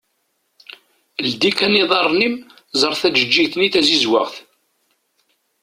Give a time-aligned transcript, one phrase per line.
[1.27, 2.35] Ldi kan iḍarren-im
[2.81, 4.35] ẓer tajeğğigt-nni tazizwaɣt.